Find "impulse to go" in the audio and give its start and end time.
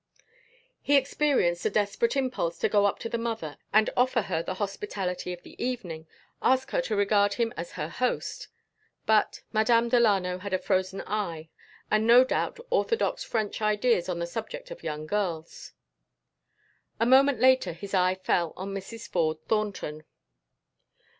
2.17-2.87